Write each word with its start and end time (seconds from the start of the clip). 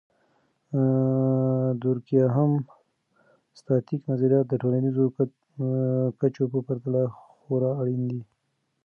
د 0.73 0.75
دورکهايم.static 1.83 4.01
نظریات 4.11 4.45
د 4.49 4.53
ټولنیزو 4.61 5.05
کچو 6.19 6.43
په 6.53 6.59
پرتله 6.67 7.01
خورا 7.41 7.71
اړین 7.81 8.01
دي. 8.11 8.21